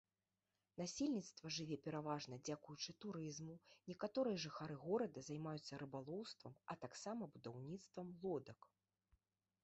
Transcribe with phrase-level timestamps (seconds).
[0.81, 3.57] Насельніцтва жыве пераважна дзякуючы турызму,
[3.91, 8.59] некаторыя жыхары горада займаюцца рыбалоўствам, а таксама будаўніцтвам лодак.